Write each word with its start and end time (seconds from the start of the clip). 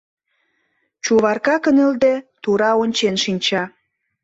Чуварка, 1.03 1.55
кынелде, 1.63 2.13
тура 2.41 2.71
ончен 2.83 3.15
шинча. 3.23 3.63